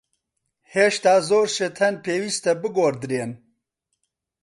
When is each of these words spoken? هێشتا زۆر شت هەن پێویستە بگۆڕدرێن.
هێشتا 0.73 1.13
زۆر 1.29 1.47
شت 1.55 1.75
هەن 1.83 1.95
پێویستە 2.05 2.51
بگۆڕدرێن. 2.61 3.31